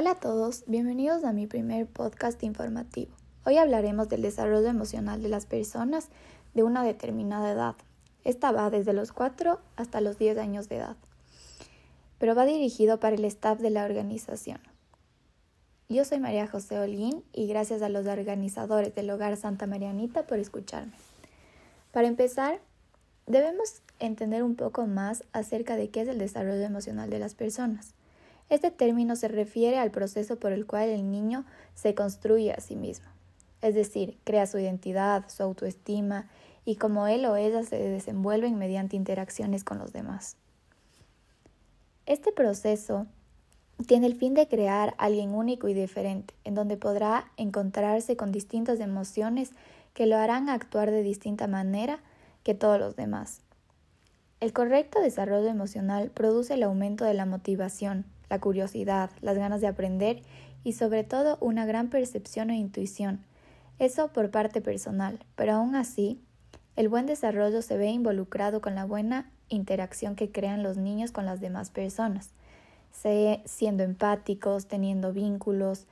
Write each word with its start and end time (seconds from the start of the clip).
Hola 0.00 0.12
a 0.12 0.14
todos, 0.14 0.64
bienvenidos 0.66 1.24
a 1.24 1.34
mi 1.34 1.46
primer 1.46 1.86
podcast 1.86 2.42
informativo. 2.42 3.12
Hoy 3.44 3.58
hablaremos 3.58 4.08
del 4.08 4.22
desarrollo 4.22 4.66
emocional 4.66 5.22
de 5.22 5.28
las 5.28 5.44
personas 5.44 6.08
de 6.54 6.62
una 6.62 6.82
determinada 6.84 7.52
edad. 7.52 7.74
Esta 8.24 8.50
va 8.50 8.70
desde 8.70 8.94
los 8.94 9.12
4 9.12 9.60
hasta 9.76 10.00
los 10.00 10.16
10 10.16 10.38
años 10.38 10.70
de 10.70 10.76
edad, 10.76 10.96
pero 12.18 12.34
va 12.34 12.46
dirigido 12.46 12.98
para 12.98 13.16
el 13.16 13.26
staff 13.26 13.58
de 13.60 13.68
la 13.68 13.84
organización. 13.84 14.62
Yo 15.90 16.06
soy 16.06 16.18
María 16.18 16.46
José 16.46 16.78
Holguín 16.78 17.22
y 17.34 17.46
gracias 17.46 17.82
a 17.82 17.90
los 17.90 18.06
organizadores 18.06 18.94
del 18.94 19.10
Hogar 19.10 19.36
Santa 19.36 19.66
Marianita 19.66 20.26
por 20.26 20.38
escucharme. 20.38 20.94
Para 21.92 22.08
empezar, 22.08 22.62
debemos 23.26 23.82
entender 23.98 24.44
un 24.44 24.54
poco 24.54 24.86
más 24.86 25.24
acerca 25.34 25.76
de 25.76 25.90
qué 25.90 26.00
es 26.00 26.08
el 26.08 26.18
desarrollo 26.18 26.62
emocional 26.62 27.10
de 27.10 27.18
las 27.18 27.34
personas. 27.34 27.92
Este 28.50 28.72
término 28.72 29.14
se 29.14 29.28
refiere 29.28 29.78
al 29.78 29.92
proceso 29.92 30.36
por 30.36 30.52
el 30.52 30.66
cual 30.66 30.88
el 30.88 31.10
niño 31.10 31.44
se 31.74 31.94
construye 31.94 32.52
a 32.52 32.60
sí 32.60 32.74
mismo, 32.74 33.06
es 33.62 33.76
decir, 33.76 34.18
crea 34.24 34.46
su 34.46 34.58
identidad, 34.58 35.24
su 35.28 35.44
autoestima 35.44 36.28
y 36.64 36.76
cómo 36.76 37.06
él 37.06 37.24
o 37.26 37.36
ella 37.36 37.62
se 37.62 37.76
desenvuelven 37.76 38.58
mediante 38.58 38.96
interacciones 38.96 39.62
con 39.62 39.78
los 39.78 39.92
demás. 39.92 40.36
Este 42.06 42.32
proceso 42.32 43.06
tiene 43.86 44.08
el 44.08 44.16
fin 44.16 44.34
de 44.34 44.48
crear 44.48 44.94
alguien 44.98 45.32
único 45.32 45.68
y 45.68 45.74
diferente, 45.74 46.34
en 46.42 46.56
donde 46.56 46.76
podrá 46.76 47.30
encontrarse 47.36 48.16
con 48.16 48.32
distintas 48.32 48.80
emociones 48.80 49.52
que 49.94 50.06
lo 50.06 50.16
harán 50.16 50.48
actuar 50.48 50.90
de 50.90 51.04
distinta 51.04 51.46
manera 51.46 52.00
que 52.42 52.54
todos 52.54 52.80
los 52.80 52.96
demás. 52.96 53.42
El 54.40 54.52
correcto 54.52 55.00
desarrollo 55.00 55.48
emocional 55.48 56.10
produce 56.10 56.54
el 56.54 56.62
aumento 56.64 57.04
de 57.04 57.14
la 57.14 57.26
motivación, 57.26 58.06
la 58.30 58.38
curiosidad, 58.38 59.10
las 59.20 59.36
ganas 59.36 59.60
de 59.60 59.66
aprender 59.66 60.22
y 60.64 60.72
sobre 60.72 61.04
todo 61.04 61.36
una 61.40 61.66
gran 61.66 61.90
percepción 61.90 62.50
e 62.50 62.56
intuición. 62.56 63.20
Eso 63.78 64.08
por 64.08 64.30
parte 64.30 64.60
personal, 64.60 65.18
pero 65.34 65.54
aún 65.54 65.74
así, 65.74 66.20
el 66.76 66.88
buen 66.88 67.06
desarrollo 67.06 67.60
se 67.60 67.76
ve 67.76 67.88
involucrado 67.88 68.60
con 68.60 68.74
la 68.74 68.84
buena 68.84 69.30
interacción 69.48 70.14
que 70.14 70.30
crean 70.30 70.62
los 70.62 70.76
niños 70.76 71.12
con 71.12 71.26
las 71.26 71.40
demás 71.40 71.70
personas, 71.70 72.30
siendo 73.44 73.82
empáticos, 73.82 74.66
teniendo 74.66 75.12
vínculos 75.12 75.86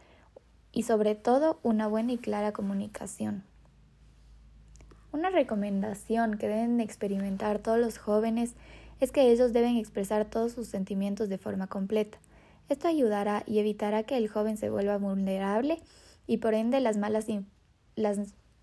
y 0.73 0.85
sobre 0.85 1.15
todo 1.15 1.59
una 1.63 1.89
buena 1.89 2.13
y 2.13 2.19
clara 2.19 2.53
comunicación. 2.53 3.43
Una 5.11 5.31
recomendación 5.31 6.37
que 6.37 6.49
deben 6.49 6.81
experimentar 6.81 7.59
todos 7.59 7.79
los 7.79 7.99
jóvenes 7.99 8.55
es 9.01 9.13
que 9.13 9.31
ellos 9.31 9.53
deben 9.53 9.77
expresar 9.77 10.25
todos 10.25 10.53
sus 10.53 10.69
sentimientos 10.69 11.29
de 11.29 11.39
forma 11.39 11.67
completa. 11.67 12.19
Esto 12.69 12.89
ayudará 12.89 13.45
y 13.47 13.59
evitará 13.59 14.03
que 14.03 14.17
el 14.17 14.29
joven 14.29 14.57
se 14.57 14.71
vuelva 14.71 14.99
vulnerable 14.99 15.81
y 16.27 16.39
por 16.39 16.55
ende 16.55 16.81
las 16.81 16.97
malas 16.97 17.27
las 17.97 18.19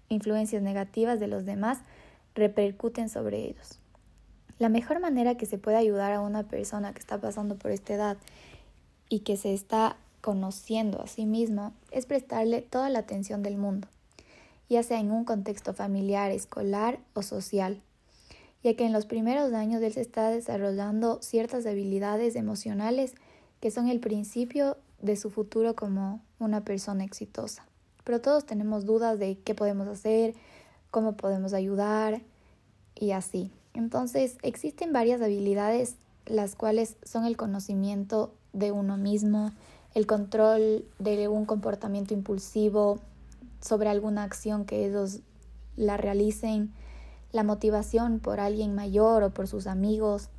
influencias 0.10 0.62
negativas 0.62 1.20
de 1.20 1.28
los 1.28 1.46
demás 1.46 1.80
repercuten 2.36 3.10
sobre 3.10 3.46
ellos. 3.46 3.80
La 4.60 4.70
mejor 4.70 5.00
manera 5.00 5.36
que 5.36 5.46
se 5.46 5.58
puede 5.58 5.78
ayudar 5.78 6.14
a 6.14 6.22
una 6.22 6.44
persona 6.44 6.94
que 6.94 7.00
está 7.00 7.20
pasando 7.20 7.58
por 7.58 7.72
esta 7.72 7.94
edad 7.94 8.18
y 9.10 9.20
que 9.20 9.38
se 9.38 9.54
está 9.54 9.98
conociendo 10.22 11.02
a 11.02 11.08
sí 11.08 11.26
mismo 11.26 11.74
es 11.92 12.06
prestarle 12.06 12.62
toda 12.62 12.90
la 12.90 13.00
atención 13.00 13.44
del 13.44 13.58
mundo, 13.58 13.88
ya 14.70 14.82
sea 14.82 15.00
en 15.00 15.12
un 15.12 15.26
contexto 15.26 15.74
familiar, 15.74 16.32
escolar 16.32 17.00
o 17.14 17.22
social, 17.22 17.82
ya 18.66 18.74
que 18.74 18.84
en 18.84 18.94
los 18.94 19.06
primeros 19.06 19.54
años 19.54 19.84
él 19.84 19.94
se 19.94 20.02
está 20.02 20.32
desarrollando 20.32 21.20
ciertas 21.22 21.68
habilidades 21.68 22.36
emocionales 22.36 23.14
que 23.60 23.70
son 23.70 23.90
el 23.90 24.00
principio 24.00 24.76
de 25.04 25.16
su 25.18 25.30
futuro 25.30 25.76
como 25.76 26.20
una 26.40 26.62
persona 26.66 27.04
exitosa. 27.04 27.64
Pero 28.04 28.22
todos 28.22 28.48
tenemos 28.48 28.86
dudas 28.86 29.20
de 29.20 29.38
qué 29.38 29.54
podemos 29.54 29.88
hacer, 29.88 30.34
cómo 30.90 31.16
podemos 31.16 31.54
ayudar 31.54 32.24
y 32.96 33.12
así. 33.12 33.52
Entonces 33.76 34.40
existen 34.42 34.94
varias 34.94 35.22
habilidades 35.22 35.98
las 36.26 36.56
cuales 36.56 36.96
son 37.04 37.26
el 37.26 37.38
conocimiento 37.38 38.34
de 38.52 38.72
uno 38.72 38.98
mismo, 38.98 39.52
el 39.94 40.08
control 40.08 40.86
de 40.98 41.28
un 41.28 41.46
comportamiento 41.46 42.16
impulsivo 42.16 42.98
sobre 43.62 43.90
alguna 43.90 44.24
acción 44.24 44.66
que 44.66 44.88
ellos 44.88 45.20
la 45.78 45.98
realicen, 45.98 46.74
la 47.36 47.44
motivación 47.44 48.22
por 48.22 48.40
alguien 48.40 48.74
mayor 48.76 49.22
o 49.24 49.30
por 49.30 49.50
sus 49.50 49.68
amigos, 49.68 50.30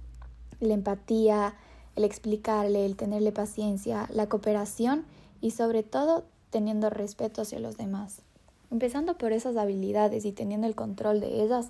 la 0.61 0.73
empatía, 0.73 1.55
el 1.95 2.05
explicarle, 2.05 2.87
el 2.87 2.97
tenerle 2.97 3.33
paciencia, 3.33 4.09
la 4.11 4.31
cooperación 4.31 5.05
y 5.43 5.51
sobre 5.51 5.83
todo 5.83 6.25
teniendo 6.49 6.89
respeto 6.89 7.43
hacia 7.43 7.61
los 7.61 7.77
demás. 7.77 8.23
Empezando 8.71 9.19
por 9.19 9.33
esas 9.33 9.59
habilidades 9.59 10.25
y 10.25 10.33
teniendo 10.33 10.67
el 10.67 10.75
control 10.75 11.21
de 11.21 11.43
ellas, 11.43 11.69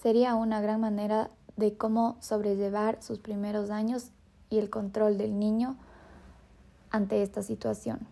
sería 0.00 0.36
una 0.36 0.60
gran 0.60 0.80
manera 0.80 1.30
de 1.56 1.74
cómo 1.74 2.16
sobrellevar 2.20 3.02
sus 3.02 3.18
primeros 3.18 3.70
años 3.70 4.12
y 4.50 4.58
el 4.58 4.70
control 4.70 5.18
del 5.18 5.36
niño 5.36 5.78
ante 6.92 7.24
esta 7.24 7.42
situación. 7.42 8.06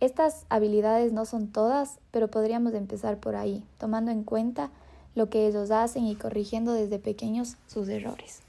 Estas 0.00 0.46
habilidades 0.48 1.12
no 1.12 1.24
son 1.24 1.48
todas, 1.48 1.98
pero 2.12 2.28
podríamos 2.28 2.74
empezar 2.74 3.18
por 3.18 3.34
ahí, 3.34 3.64
tomando 3.78 4.12
en 4.12 4.22
cuenta 4.22 4.70
lo 5.14 5.28
que 5.28 5.48
ellos 5.48 5.70
hacen 5.72 6.06
y 6.06 6.14
corrigiendo 6.14 6.72
desde 6.72 7.00
pequeños 7.00 7.56
sus 7.66 7.88
errores. 7.88 8.40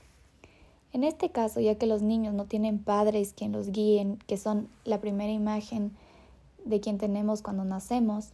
En 0.93 1.03
este 1.03 1.29
caso, 1.29 1.59
ya 1.59 1.75
que 1.75 1.87
los 1.87 2.01
niños 2.01 2.33
no 2.33 2.45
tienen 2.45 2.79
padres 2.79 3.33
quien 3.35 3.51
los 3.51 3.71
guíen, 3.71 4.17
que 4.27 4.37
son 4.37 4.67
la 4.85 4.99
primera 4.99 5.31
imagen 5.31 5.91
de 6.65 6.79
quien 6.79 6.97
tenemos 6.97 7.41
cuando 7.41 7.63
nacemos, 7.63 8.29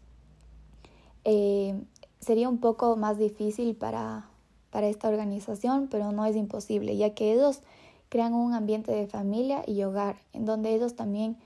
eh, 1.24 1.81
sería 2.20 2.50
un 2.50 2.58
poco 2.58 2.98
más 2.98 3.18
difícil 3.18 3.75
para, 3.75 4.25
para 4.72 4.88
esta 4.88 5.08
organización, 5.08 5.88
pero 5.90 6.12
no 6.12 6.25
es 6.25 6.36
imposible, 6.36 6.98
ya 6.98 7.14
que 7.14 7.34
ellos 7.34 7.62
crean 8.09 8.34
un 8.34 8.54
ambiente 8.54 8.92
de 8.92 9.08
familia 9.08 9.64
y 9.68 9.84
hogar, 9.84 10.18
en 10.34 10.46
donde 10.46 10.74
ellos 10.75 10.96
también 10.96 11.38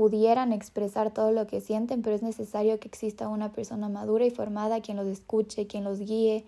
pudieran 0.00 0.54
expresar 0.54 1.12
todo 1.12 1.30
lo 1.30 1.46
que 1.46 1.60
sienten, 1.60 2.00
pero 2.00 2.16
es 2.16 2.22
necesario 2.22 2.80
que 2.80 2.88
exista 2.88 3.28
una 3.28 3.52
persona 3.52 3.90
madura 3.90 4.24
y 4.24 4.30
formada 4.30 4.80
quien 4.80 4.96
los 4.96 5.06
escuche, 5.06 5.66
quien 5.66 5.84
los 5.84 5.98
guíe, 5.98 6.46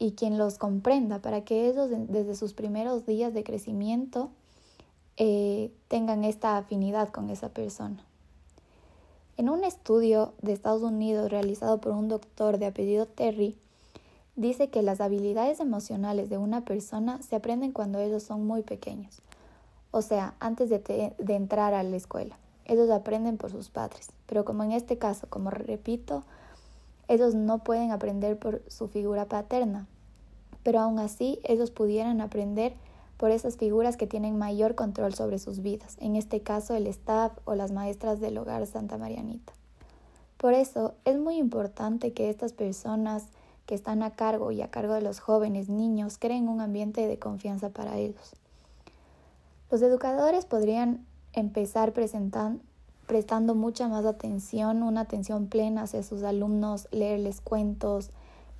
y 0.00 0.14
quien 0.14 0.38
los 0.38 0.58
comprenda 0.58 1.20
para 1.20 1.42
que 1.44 1.68
ellos 1.68 1.88
desde 2.08 2.34
sus 2.34 2.52
primeros 2.52 3.06
días 3.06 3.32
de 3.32 3.44
crecimiento 3.44 4.30
eh, 5.18 5.70
tengan 5.86 6.24
esta 6.24 6.56
afinidad 6.56 7.10
con 7.10 7.30
esa 7.30 7.50
persona. 7.50 8.04
En 9.36 9.48
un 9.48 9.62
estudio 9.62 10.32
de 10.42 10.52
Estados 10.52 10.82
Unidos 10.82 11.30
realizado 11.30 11.80
por 11.80 11.92
un 11.92 12.08
doctor 12.08 12.58
de 12.58 12.66
apellido 12.66 13.06
Terry, 13.06 13.54
dice 14.34 14.68
que 14.68 14.82
las 14.82 15.00
habilidades 15.00 15.60
emocionales 15.60 16.28
de 16.28 16.38
una 16.38 16.64
persona 16.64 17.22
se 17.22 17.36
aprenden 17.36 17.70
cuando 17.70 18.00
ellos 18.00 18.24
son 18.24 18.44
muy 18.44 18.62
pequeños, 18.62 19.22
o 19.92 20.02
sea, 20.02 20.34
antes 20.40 20.70
de, 20.70 21.14
entrar 21.28 21.74
a 21.74 21.82
la 21.84 21.96
escuela. 21.96 22.36
Ellos 22.64 22.90
aprenden 22.90 23.36
por 23.36 23.50
sus 23.50 23.68
padres, 23.68 24.10
pero 24.26 24.44
como 24.44 24.64
en 24.64 24.72
este 24.72 24.98
caso, 24.98 25.26
como 25.28 25.50
repito, 25.50 26.24
ellos 27.08 27.34
no 27.34 27.58
pueden 27.58 27.92
aprender 27.92 28.38
por 28.38 28.62
su 28.68 28.88
figura 28.88 29.26
paterna, 29.26 29.86
pero 30.62 30.80
aún 30.80 30.98
así 30.98 31.38
ellos 31.44 31.70
pudieran 31.70 32.20
aprender 32.20 32.74
por 33.18 33.30
esas 33.30 33.56
figuras 33.56 33.96
que 33.96 34.06
tienen 34.06 34.38
mayor 34.38 34.74
control 34.74 35.14
sobre 35.14 35.38
sus 35.38 35.60
vidas, 35.60 35.96
en 36.00 36.16
este 36.16 36.40
caso 36.40 36.74
el 36.74 36.86
staff 36.86 37.32
o 37.44 37.54
las 37.54 37.70
maestras 37.70 38.18
del 38.18 38.38
hogar 38.38 38.66
Santa 38.66 38.96
Marianita. 38.96 39.52
Por 40.38 40.54
eso 40.54 40.94
es 41.04 41.18
muy 41.18 41.36
importante 41.36 42.12
que 42.12 42.30
estas 42.30 42.52
personas 42.52 43.26
que 43.66 43.74
están 43.74 44.02
a 44.02 44.12
cargo 44.12 44.50
y 44.52 44.62
a 44.62 44.70
cargo 44.70 44.94
de 44.94 45.02
los 45.02 45.20
jóvenes 45.20 45.68
niños 45.68 46.16
creen 46.18 46.48
un 46.48 46.60
ambiente 46.60 47.06
de 47.06 47.18
confianza 47.18 47.68
para 47.68 47.98
ellos. 47.98 48.34
Los 49.72 49.80
educadores 49.80 50.44
podrían 50.44 51.06
empezar 51.32 51.94
prestando 51.94 53.54
mucha 53.54 53.88
más 53.88 54.04
atención, 54.04 54.82
una 54.82 55.00
atención 55.00 55.46
plena 55.46 55.84
hacia 55.84 56.02
sus 56.02 56.24
alumnos, 56.24 56.88
leerles 56.90 57.40
cuentos, 57.40 58.10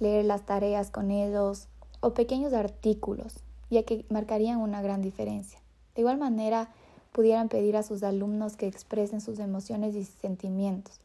leer 0.00 0.24
las 0.24 0.46
tareas 0.46 0.90
con 0.90 1.10
ellos, 1.10 1.68
o 2.00 2.14
pequeños 2.14 2.54
artículos, 2.54 3.40
ya 3.68 3.82
que 3.82 4.06
marcarían 4.08 4.58
una 4.58 4.80
gran 4.80 5.02
diferencia. 5.02 5.60
De 5.94 6.00
igual 6.00 6.16
manera, 6.16 6.70
pudieran 7.12 7.50
pedir 7.50 7.76
a 7.76 7.82
sus 7.82 8.02
alumnos 8.04 8.56
que 8.56 8.66
expresen 8.66 9.20
sus 9.20 9.38
emociones 9.38 9.94
y 9.94 10.04
sentimientos 10.04 10.98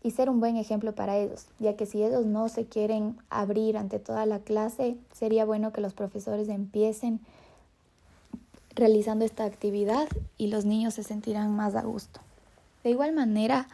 y 0.00 0.12
ser 0.12 0.30
un 0.30 0.38
buen 0.38 0.56
ejemplo 0.56 0.94
para 0.94 1.16
ellos, 1.16 1.48
ya 1.58 1.74
que 1.74 1.86
si 1.86 2.04
ellos 2.04 2.24
no 2.24 2.48
se 2.48 2.66
quieren 2.66 3.18
abrir 3.30 3.78
ante 3.78 3.98
toda 3.98 4.26
la 4.26 4.38
clase, 4.38 4.96
sería 5.12 5.44
bueno 5.44 5.72
que 5.72 5.80
los 5.80 5.92
profesores 5.92 6.48
empiecen 6.48 7.18
realizando 8.78 9.24
esta 9.24 9.44
actividad 9.44 10.08
y 10.38 10.46
los 10.46 10.64
niños 10.64 10.94
se 10.94 11.02
sentirán 11.02 11.54
más 11.54 11.74
a 11.74 11.82
gusto. 11.82 12.20
De 12.84 12.90
igual 12.90 13.12
manera, 13.12 13.68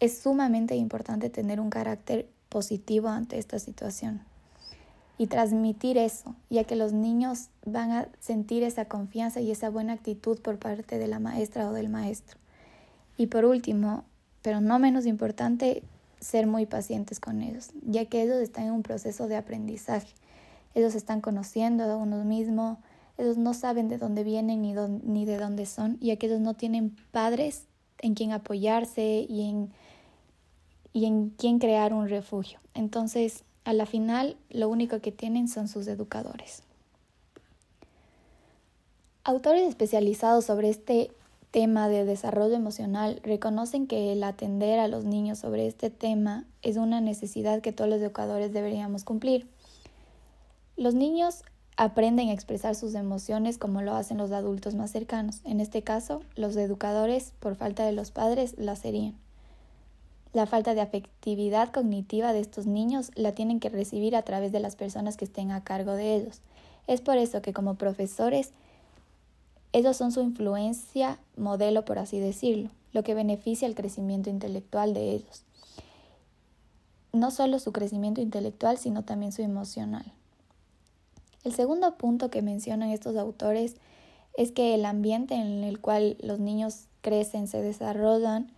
es 0.00 0.18
sumamente 0.18 0.74
importante 0.74 1.30
tener 1.30 1.60
un 1.60 1.70
carácter 1.70 2.28
positivo 2.48 3.08
ante 3.08 3.38
esta 3.38 3.58
situación, 3.58 4.22
y 5.16 5.26
transmitir 5.28 5.96
eso, 5.96 6.34
ya 6.50 6.64
que 6.64 6.76
los 6.76 6.92
niños 6.92 7.48
van 7.64 7.92
a 7.92 8.08
sentir 8.18 8.62
esa 8.62 8.86
confianza 8.86 9.40
y 9.40 9.50
esa 9.50 9.70
buena 9.70 9.92
actitud 9.92 10.40
por 10.40 10.58
parte 10.58 10.98
de 10.98 11.06
la 11.06 11.20
maestra 11.20 11.68
o 11.68 11.72
del 11.72 11.88
maestro. 11.88 12.38
Y 13.16 13.28
por 13.28 13.44
último, 13.44 14.04
pero 14.42 14.60
no 14.60 14.78
menos 14.78 15.06
importante, 15.06 15.82
ser 16.20 16.46
muy 16.46 16.66
pacientes 16.66 17.20
con 17.20 17.42
ellos, 17.42 17.70
ya 17.86 18.06
que 18.06 18.22
ellos 18.22 18.38
están 18.38 18.64
en 18.64 18.72
un 18.72 18.82
proceso 18.82 19.28
de 19.28 19.36
aprendizaje. 19.36 20.08
Ellos 20.74 20.94
están 20.94 21.20
conociendo 21.20 21.84
a 21.84 21.96
uno 21.96 22.24
mismo, 22.24 22.78
ellos 23.18 23.36
no 23.36 23.54
saben 23.54 23.88
de 23.88 23.98
dónde 23.98 24.24
vienen 24.24 24.62
ni, 24.62 24.74
ni 24.74 25.24
de 25.24 25.38
dónde 25.38 25.66
son, 25.66 25.98
ya 26.00 26.16
que 26.16 26.26
ellos 26.26 26.40
no 26.40 26.54
tienen 26.54 26.96
padres 27.12 27.66
en 27.98 28.14
quien 28.14 28.32
apoyarse 28.32 29.26
y 29.28 29.48
en, 29.48 29.70
y 30.92 31.06
en 31.06 31.30
quien 31.30 31.58
crear 31.58 31.92
un 31.92 32.08
refugio. 32.08 32.58
Entonces, 32.74 33.44
a 33.64 33.72
la 33.72 33.86
final, 33.86 34.36
lo 34.50 34.68
único 34.68 35.00
que 35.00 35.12
tienen 35.12 35.48
son 35.48 35.68
sus 35.68 35.86
educadores. 35.86 36.62
Autores 39.22 39.66
especializados 39.66 40.44
sobre 40.44 40.68
este 40.68 41.10
tema 41.50 41.88
de 41.88 42.04
desarrollo 42.04 42.54
emocional 42.54 43.20
reconocen 43.22 43.86
que 43.86 44.12
el 44.12 44.22
atender 44.24 44.80
a 44.80 44.88
los 44.88 45.04
niños 45.04 45.38
sobre 45.38 45.66
este 45.66 45.88
tema 45.88 46.44
es 46.62 46.76
una 46.76 47.00
necesidad 47.00 47.62
que 47.62 47.72
todos 47.72 47.88
los 47.88 48.00
educadores 48.02 48.52
deberíamos 48.52 49.04
cumplir. 49.04 49.46
Los 50.76 50.94
niños 50.94 51.44
aprenden 51.76 52.28
a 52.28 52.32
expresar 52.32 52.74
sus 52.74 52.94
emociones 52.94 53.58
como 53.58 53.82
lo 53.82 53.94
hacen 53.94 54.18
los 54.18 54.30
adultos 54.30 54.74
más 54.74 54.90
cercanos. 54.90 55.40
En 55.44 55.60
este 55.60 55.82
caso, 55.82 56.22
los 56.36 56.56
educadores, 56.56 57.32
por 57.40 57.56
falta 57.56 57.84
de 57.84 57.92
los 57.92 58.10
padres, 58.10 58.54
la 58.58 58.76
serían. 58.76 59.14
La 60.32 60.46
falta 60.46 60.74
de 60.74 60.80
afectividad 60.80 61.72
cognitiva 61.72 62.32
de 62.32 62.40
estos 62.40 62.66
niños 62.66 63.10
la 63.14 63.32
tienen 63.32 63.60
que 63.60 63.68
recibir 63.68 64.16
a 64.16 64.22
través 64.22 64.52
de 64.52 64.60
las 64.60 64.76
personas 64.76 65.16
que 65.16 65.24
estén 65.24 65.50
a 65.50 65.62
cargo 65.62 65.92
de 65.92 66.14
ellos. 66.16 66.40
Es 66.86 67.00
por 67.00 67.18
eso 67.18 67.40
que 67.40 67.52
como 67.52 67.74
profesores, 67.74 68.50
ellos 69.72 69.96
son 69.96 70.12
su 70.12 70.20
influencia 70.20 71.18
modelo, 71.36 71.84
por 71.84 71.98
así 71.98 72.20
decirlo, 72.20 72.70
lo 72.92 73.02
que 73.02 73.14
beneficia 73.14 73.66
el 73.66 73.74
crecimiento 73.74 74.30
intelectual 74.30 74.94
de 74.94 75.12
ellos. 75.12 75.42
No 77.12 77.30
solo 77.30 77.58
su 77.58 77.72
crecimiento 77.72 78.20
intelectual, 78.20 78.76
sino 78.78 79.04
también 79.04 79.32
su 79.32 79.42
emocional. 79.42 80.04
El 81.44 81.52
segundo 81.52 81.96
punto 81.96 82.30
que 82.30 82.42
mencionan 82.42 82.90
estos 82.90 83.16
autores 83.16 83.76
es 84.36 84.50
que 84.50 84.74
el 84.74 84.84
ambiente 84.84 85.34
en 85.34 85.62
el 85.62 85.80
cual 85.80 86.16
los 86.20 86.40
niños 86.40 86.86
crecen, 87.02 87.46
se 87.46 87.60
desarrollan, 87.60 88.50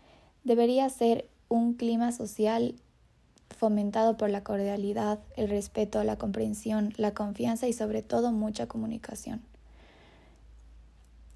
debería 0.44 0.88
ser 0.88 1.28
un 1.48 1.74
clima 1.74 2.12
social 2.12 2.76
fomentado 3.50 4.16
por 4.16 4.30
la 4.30 4.44
cordialidad, 4.44 5.18
el 5.36 5.48
respeto, 5.48 6.02
la 6.04 6.16
comprensión, 6.16 6.92
la 6.96 7.12
confianza 7.12 7.66
y 7.68 7.72
sobre 7.72 8.02
todo 8.02 8.32
mucha 8.32 8.66
comunicación. 8.66 9.42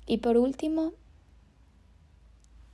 Y 0.06 0.18
por 0.18 0.36
último, 0.36 0.92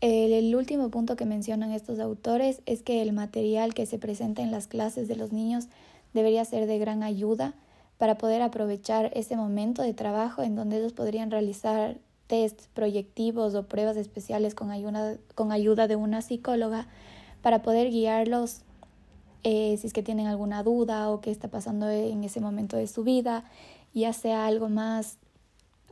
el, 0.00 0.54
último 0.54 0.90
punto 0.90 1.16
que 1.16 1.26
mencionan 1.26 1.72
estos 1.72 1.98
autores 1.98 2.60
es 2.66 2.82
que 2.82 3.02
el 3.02 3.12
material 3.12 3.74
que 3.74 3.86
se 3.86 3.98
presenta 3.98 4.42
en 4.42 4.50
las 4.50 4.66
clases 4.66 5.08
de 5.08 5.16
los 5.16 5.32
niños 5.32 5.68
debería 6.12 6.44
ser 6.44 6.66
de 6.66 6.78
gran 6.78 7.02
ayuda 7.02 7.54
para 7.98 8.18
poder 8.18 8.42
aprovechar 8.42 9.10
ese 9.14 9.36
momento 9.36 9.82
de 9.82 9.94
trabajo 9.94 10.42
en 10.42 10.54
donde 10.54 10.78
ellos 10.78 10.92
podrían 10.92 11.30
realizar 11.30 11.96
test 12.26 12.66
proyectivos 12.74 13.54
o 13.54 13.64
pruebas 13.64 13.96
especiales 13.96 14.54
con 14.54 14.70
ayuda, 14.70 15.16
con 15.34 15.52
ayuda 15.52 15.86
de 15.86 15.96
una 15.96 16.22
psicóloga 16.22 16.86
para 17.42 17.62
poder 17.62 17.90
guiarlos 17.90 18.62
eh, 19.48 19.76
si 19.78 19.86
es 19.86 19.92
que 19.92 20.02
tienen 20.02 20.26
alguna 20.26 20.64
duda 20.64 21.08
o 21.08 21.20
qué 21.20 21.30
está 21.30 21.46
pasando 21.46 21.88
en 21.88 22.24
ese 22.24 22.40
momento 22.40 22.76
de 22.76 22.88
su 22.88 23.04
vida, 23.04 23.44
ya 23.94 24.12
sea 24.12 24.44
algo 24.44 24.68
más 24.68 25.18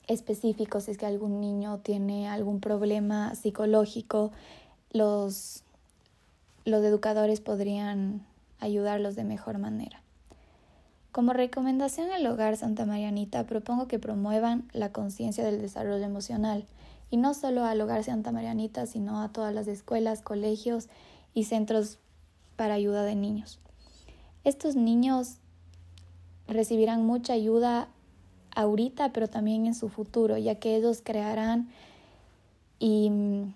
específico, 0.09 0.81
si 0.81 0.91
es 0.91 0.99
que 0.99 1.07
algún 1.07 1.41
niño 1.41 1.79
tiene 1.79 2.29
algún 2.29 2.59
problema 2.59 3.37
psicológico, 3.37 4.33
los, 4.91 5.63
los 6.65 6.83
educadores 6.83 7.41
podrían 7.41 8.27
ayudarlos 8.59 9.15
de 9.15 9.23
mejor 9.23 9.59
manera. 9.59 10.04
Como 11.15 11.33
recomendación 11.33 12.11
al 12.11 12.27
hogar 12.27 12.57
Santa 12.57 12.87
Marianita, 12.87 13.47
propongo 13.47 13.87
que 13.87 14.01
promuevan 14.01 14.69
la 14.73 14.91
conciencia 14.91 15.45
del 15.45 15.63
desarrollo 15.63 16.03
emocional, 16.03 16.65
y 17.09 17.19
no 17.19 17.35
solo 17.35 17.65
al 17.65 17.81
hogar 17.81 18.03
Santa 18.03 18.33
Marianita, 18.33 18.87
sino 18.87 19.23
a 19.23 19.29
todas 19.29 19.55
las 19.55 19.69
escuelas, 19.69 20.23
colegios 20.23 20.89
y 21.33 21.45
centros 21.45 21.99
para 22.57 22.75
ayuda 22.75 23.05
de 23.05 23.15
niños. 23.15 23.61
Estos 24.43 24.75
niños 24.75 25.37
recibirán 26.49 27.07
mucha 27.07 27.35
ayuda 27.35 27.87
ahorita, 28.57 29.13
pero 29.13 29.29
también 29.29 29.67
en 29.67 29.77
su 29.77 29.89
futuro, 29.91 30.37
ya 30.37 30.57
que 30.57 30.75
ellos 30.75 31.01
crearán 31.01 31.69
y 32.81 33.11
mm, 33.11 33.55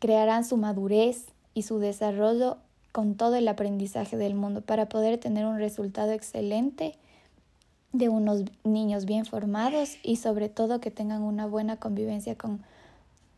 crearán 0.00 0.44
su 0.44 0.56
madurez 0.56 1.26
y 1.54 1.62
su 1.62 1.78
desarrollo 1.78 2.56
con 2.96 3.14
todo 3.14 3.34
el 3.34 3.46
aprendizaje 3.46 4.16
del 4.16 4.34
mundo 4.34 4.62
para 4.62 4.88
poder 4.88 5.18
tener 5.18 5.44
un 5.44 5.58
resultado 5.58 6.12
excelente 6.12 6.94
de 7.92 8.08
unos 8.08 8.44
niños 8.64 9.04
bien 9.04 9.26
formados 9.26 9.98
y 10.02 10.16
sobre 10.16 10.48
todo 10.48 10.80
que 10.80 10.90
tengan 10.90 11.22
una 11.22 11.44
buena 11.44 11.76
convivencia 11.76 12.38
con 12.38 12.62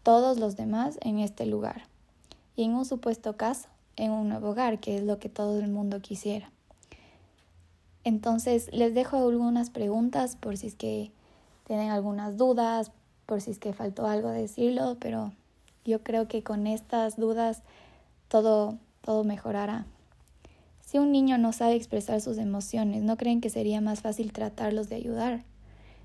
todos 0.04 0.38
los 0.38 0.54
demás 0.54 0.96
en 1.00 1.18
este 1.18 1.44
lugar. 1.44 1.86
Y 2.54 2.62
en 2.66 2.74
un 2.76 2.84
supuesto 2.84 3.36
caso, 3.36 3.66
en 3.96 4.12
un 4.12 4.28
nuevo 4.28 4.50
hogar, 4.50 4.78
que 4.78 4.96
es 4.96 5.02
lo 5.02 5.18
que 5.18 5.28
todo 5.28 5.58
el 5.58 5.68
mundo 5.68 6.00
quisiera. 6.00 6.52
Entonces 8.04 8.72
les 8.72 8.94
dejo 8.94 9.16
algunas 9.16 9.70
preguntas 9.70 10.36
por 10.36 10.56
si 10.56 10.68
es 10.68 10.76
que 10.76 11.10
tienen 11.66 11.90
algunas 11.90 12.36
dudas, 12.36 12.92
por 13.26 13.40
si 13.40 13.50
es 13.50 13.58
que 13.58 13.72
faltó 13.72 14.06
algo 14.06 14.28
decirlo, 14.28 14.98
pero 15.00 15.32
yo 15.84 16.04
creo 16.04 16.28
que 16.28 16.44
con 16.44 16.68
estas 16.68 17.16
dudas 17.16 17.64
todo, 18.28 18.78
todo 19.02 19.24
mejorará. 19.24 19.86
Si 20.80 20.98
un 20.98 21.12
niño 21.12 21.36
no 21.36 21.52
sabe 21.52 21.74
expresar 21.74 22.20
sus 22.20 22.38
emociones, 22.38 23.02
¿no 23.02 23.16
creen 23.16 23.40
que 23.40 23.50
sería 23.50 23.80
más 23.80 24.00
fácil 24.00 24.32
tratarlos 24.32 24.88
de 24.88 24.96
ayudar? 24.96 25.44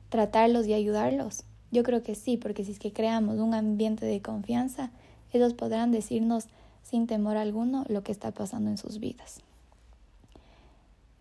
Tratarlos 0.10 0.68
y 0.68 0.74
ayudarlos. 0.74 1.44
Yo 1.72 1.84
creo 1.84 2.04
que 2.04 2.16
sí, 2.16 2.38
porque 2.38 2.66
si 2.66 2.74
es 2.74 2.80
que 2.80 2.92
creamos 2.92 3.40
un 3.40 3.54
ambiente 3.54 4.06
de 4.06 4.22
confianza, 4.22 4.92
ellos 5.32 5.54
podrán 5.54 5.92
decirnos 5.92 6.48
sin 6.84 7.08
temor 7.08 7.38
alguno 7.38 7.86
lo 7.88 8.04
que 8.04 8.12
está 8.12 8.32
pasando 8.32 8.70
en 8.70 8.78
sus 8.78 9.00
vidas. 9.00 9.40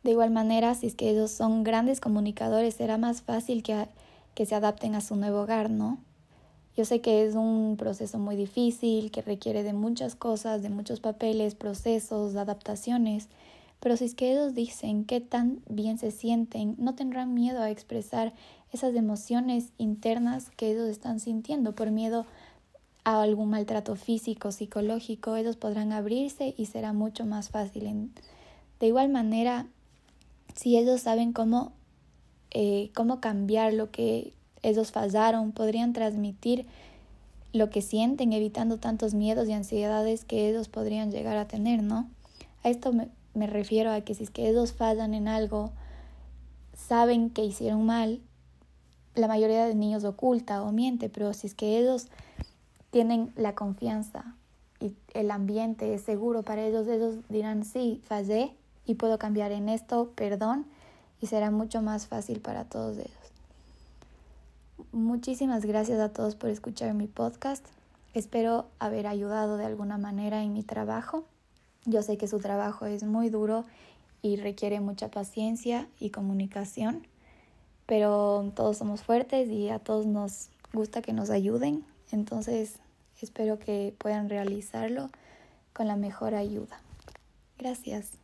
De 0.03 0.11
igual 0.11 0.31
manera, 0.31 0.75
si 0.75 0.89
es 0.89 0.95
que 0.95 1.09
ellos 1.09 1.31
son 1.31 1.63
grandes 1.63 2.01
comunicadores, 2.01 2.75
será 2.75 2.99
más 2.99 3.23
fácil 3.23 3.63
que, 3.63 3.87
que 4.35 4.45
se 4.45 4.55
adapten 4.57 4.97
a 4.97 5.01
su 5.01 5.15
nuevo 5.15 5.43
hogar, 5.43 5.71
¿no? 5.71 5.99
Yo 6.77 6.87
sé 6.87 7.01
que 7.01 7.27
es 7.27 7.35
un 7.35 7.77
proceso 7.77 8.19
muy 8.19 8.35
difícil, 8.35 9.11
que 9.11 9.21
requiere 9.21 9.63
de 9.63 9.75
muchas 9.75 10.15
cosas, 10.15 10.63
de 10.63 10.71
muchos 10.71 11.01
papeles, 11.01 11.55
procesos, 11.55 12.35
adaptaciones, 12.37 13.29
pero 13.79 13.97
si 13.97 14.05
es 14.05 14.15
que 14.15 14.33
ellos 14.33 14.55
dicen 14.55 15.05
qué 15.05 15.21
tan 15.21 15.61
bien 15.69 15.99
se 15.99 16.13
sienten, 16.13 16.77
no 16.79 16.95
tendrán 16.95 17.35
miedo 17.35 17.61
a 17.61 17.71
expresar 17.71 18.33
esas 18.73 18.95
emociones 18.95 19.73
internas 19.77 20.51
que 20.57 20.71
ellos 20.71 20.89
están 20.89 21.21
sintiendo 21.21 21.75
por 21.75 21.91
miedo 21.91 22.25
a 23.05 23.21
algún 23.21 23.51
maltrato 23.51 23.97
físico, 23.97 24.53
psicológico, 24.53 25.37
ellos 25.37 25.57
podrán 25.57 25.93
abrirse 25.93 26.55
y 26.57 26.67
será 26.67 26.93
mucho 26.93 27.27
más 27.27 27.51
fácil. 27.51 28.11
De 28.81 28.87
igual 28.87 29.09
manera, 29.09 29.67
si 30.55 30.79
ellos 30.79 31.03
saben 31.03 31.33
cómo, 31.33 31.73
eh, 32.51 32.91
cómo 32.95 33.21
cambiar 33.21 33.75
lo 33.75 33.91
que 33.91 34.33
ellos 34.63 34.93
fallaron, 34.93 35.53
podrían 35.53 35.93
transmitir 35.93 36.67
lo 37.53 37.71
que 37.71 37.83
sienten, 37.83 38.33
evitando 38.33 38.79
tantos 38.79 39.15
miedos 39.15 39.49
y 39.49 39.53
ansiedades 39.53 40.25
que 40.25 40.49
ellos 40.49 40.69
podrían 40.69 41.11
llegar 41.11 41.37
a 41.37 41.49
tener, 41.49 41.83
¿no? 41.83 42.09
A 42.63 42.71
esto 42.71 42.93
me, 42.93 43.09
me 43.35 43.47
refiero 43.47 43.93
a 43.93 44.01
que 44.01 44.15
si 44.15 44.25
es 44.25 44.31
que 44.31 44.49
ellos 44.49 44.73
fallan 44.73 45.15
en 45.15 45.29
algo, 45.29 45.73
saben 46.75 47.31
que 47.31 47.45
hicieron 47.45 47.85
mal, 47.85 48.21
la 49.15 49.29
mayoría 49.29 49.67
de 49.67 49.75
niños 49.75 50.05
oculta 50.05 50.63
o 50.63 50.73
miente, 50.73 51.09
pero 51.09 51.33
si 51.35 51.47
es 51.47 51.55
que 51.55 51.79
ellos 51.79 52.09
tienen 52.91 53.33
la 53.37 53.55
confianza 53.55 54.37
y 54.81 54.95
el 55.15 55.31
ambiente 55.31 55.95
es 55.95 56.03
seguro 56.03 56.43
para 56.43 56.65
ellos, 56.65 56.87
ellos 56.89 57.17
dirán, 57.29 57.65
sí, 57.65 58.01
fallé 58.05 58.55
y 58.87 58.95
puedo 58.95 59.19
cambiar 59.19 59.53
en 59.53 59.69
esto, 59.69 60.13
perdón, 60.15 60.67
y 61.21 61.27
será 61.27 61.51
mucho 61.51 61.83
más 61.83 62.07
fácil 62.07 62.41
para 62.41 62.65
todos 62.65 62.99
ellos. 62.99 63.22
Muchísimas 64.93 65.65
gracias 65.65 65.99
a 66.01 66.11
todos 66.11 66.37
por 66.37 66.51
escuchar 66.51 66.93
mi 66.93 67.07
podcast. 67.07 67.65
Espero 68.13 68.67
haber 68.79 69.07
ayudado 69.07 69.57
de 69.57 69.65
alguna 69.65 69.97
manera 69.97 70.43
en 70.43 70.53
mi 70.53 70.63
trabajo. 70.63 71.25
Yo 71.87 72.03
sé 72.03 72.19
que 72.19 72.29
su 72.29 72.41
trabajo 72.41 72.85
es 72.85 73.03
muy 73.03 73.31
duro 73.31 73.65
y 74.21 74.37
requiere 74.37 74.81
mucha 74.81 75.11
paciencia 75.11 75.89
y 75.99 76.11
comunicación, 76.11 77.07
pero 77.87 78.53
todos 78.55 78.77
somos 78.77 79.03
fuertes 79.03 79.49
y 79.49 79.71
a 79.71 79.79
todos 79.79 80.05
nos 80.05 80.51
gusta 80.75 81.01
que 81.01 81.15
nos 81.15 81.31
ayuden. 81.31 81.87
Entonces, 82.11 82.75
espero 83.23 83.59
que 83.59 83.95
puedan 83.97 84.29
realizarlo 84.29 85.09
con 85.73 85.89
la 85.89 85.97
mejor 85.97 86.35
ayuda. 86.35 86.83
Gracias. 87.59 88.22